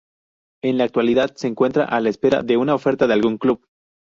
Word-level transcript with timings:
En 0.63 0.79
la 0.79 0.85
actualidad 0.85 1.35
se 1.35 1.45
encuentra 1.45 1.85
a 1.85 1.99
la 1.99 2.09
espera 2.09 2.41
de 2.41 2.57
una 2.57 2.73
oferta 2.73 3.05
de 3.05 3.13
algún 3.13 3.37
club. 3.37 3.63